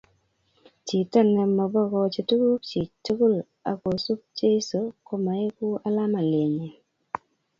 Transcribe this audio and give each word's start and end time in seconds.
Chito 0.87 1.19
nimabokochi 1.23 2.21
tukuk 2.29 2.61
chik 2.69 2.89
tukul 3.03 3.35
akosub 3.71 4.19
Jeso, 4.37 4.79
komaeko 5.07 5.65
alamalaenyi 5.87 6.69